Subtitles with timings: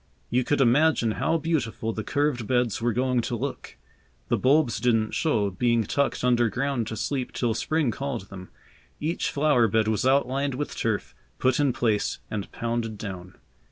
[0.31, 3.77] You could imagine how beautiful the curved beds were going to look.
[4.29, 8.49] The bulbs didn't show, being tucked underground to sleep till Spring called them.
[8.99, 13.35] Each flower bed was outlined with turf, put in place and pounded down.